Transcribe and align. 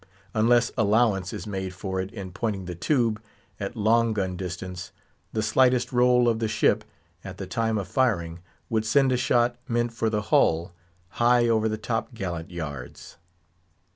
Unless 0.33 0.71
allowance 0.79 1.31
is 1.31 1.45
made 1.45 1.75
for 1.75 2.01
it 2.01 2.11
in 2.11 2.31
pointing 2.31 2.65
the 2.65 2.73
tube, 2.73 3.21
at 3.59 3.75
long 3.75 4.13
gun 4.13 4.35
distance, 4.35 4.91
the 5.31 5.43
slightest 5.43 5.93
roll 5.93 6.27
of 6.27 6.39
the 6.39 6.47
ship, 6.47 6.83
at 7.23 7.37
the 7.37 7.45
time 7.45 7.77
of 7.77 7.87
firing, 7.87 8.39
would 8.67 8.83
send 8.83 9.11
a 9.11 9.17
shot, 9.17 9.57
meant 9.67 9.93
for 9.93 10.09
the 10.09 10.23
hull, 10.33 10.73
high 11.21 11.47
over 11.47 11.69
the 11.69 11.77
top 11.77 12.15
gallant 12.15 12.49
yards. 12.49 13.17